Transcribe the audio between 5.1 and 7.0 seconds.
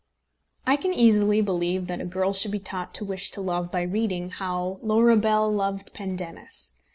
Bell loved Pendennis.